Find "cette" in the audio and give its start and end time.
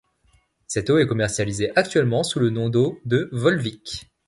0.65-0.89